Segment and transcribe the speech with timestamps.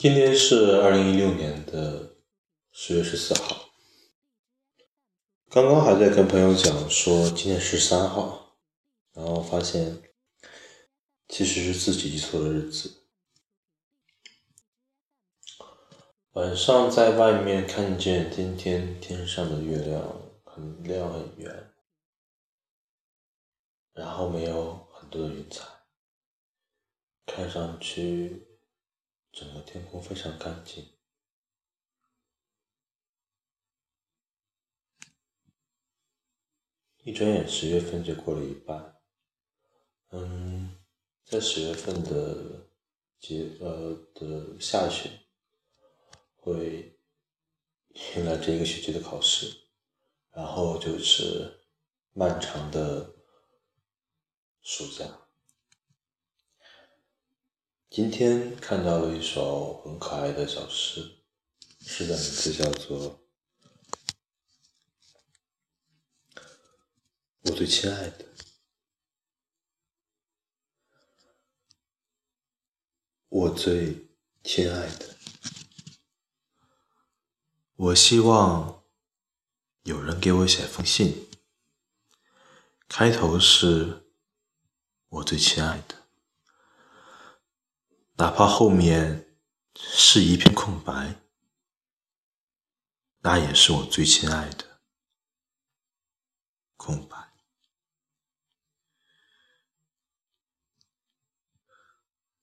[0.00, 2.16] 今天是二零一六年的
[2.72, 3.68] 十月十四号，
[5.50, 8.56] 刚刚还在跟朋友讲说今天十三号，
[9.12, 10.02] 然后发现
[11.28, 13.02] 其实是自己记错了日子。
[16.30, 20.00] 晚上在外面看见今天天上的月亮
[20.44, 21.74] 很亮很圆，
[23.92, 25.62] 然后没有很多的云彩，
[27.26, 28.46] 看上去
[29.32, 30.92] 整个天空非常干净。
[37.02, 39.00] 一转眼十月份就过了一半，
[40.10, 40.76] 嗯，
[41.24, 42.68] 在十月份的
[43.18, 45.10] 节呃的下旬。
[46.42, 46.98] 会
[48.16, 49.68] 迎来这一个学期的考试，
[50.30, 51.60] 然后就是
[52.14, 53.14] 漫长的
[54.62, 55.29] 暑假。
[57.90, 61.18] 今天看到了一首很可爱的小诗，
[61.80, 63.18] 诗的名字叫做
[67.40, 68.24] 《我最亲爱的》，
[73.28, 74.08] 我最
[74.44, 75.16] 亲爱的。
[77.74, 78.84] 我希望
[79.82, 81.28] 有人给我写封信，
[82.86, 84.12] 开头是
[85.08, 85.99] 我最亲爱的，
[88.20, 89.34] 哪怕后面
[89.74, 91.22] 是一片空白，
[93.20, 94.82] 那也是我最亲爱的
[96.76, 97.16] 空白。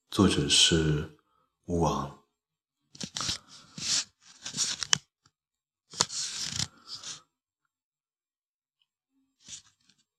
[0.10, 1.20] 作者是
[1.66, 2.17] 吴王。